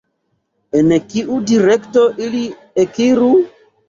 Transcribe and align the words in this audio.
En 0.79 0.93
kiu 1.11 1.37
direkto 1.51 2.05
ili 2.29 2.41
ekiru? 2.85 3.29